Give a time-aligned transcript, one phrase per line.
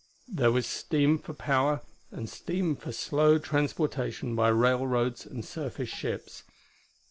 [0.27, 6.41] There was steam for power and steam for slow transportation by railroads and surface ships.